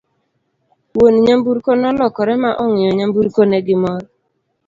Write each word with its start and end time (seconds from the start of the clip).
wuon 0.93 1.15
nyamburko 1.25 1.69
nolokore 1.81 2.33
ma 2.43 2.51
ong'iyo 2.63 2.91
nyamburko 2.97 3.41
ne 3.45 3.59
gi 3.65 3.75
mor 3.81 4.01